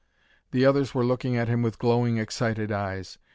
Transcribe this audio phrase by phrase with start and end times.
[0.49, 3.19] The others were looking at him with glowing, excited eyes.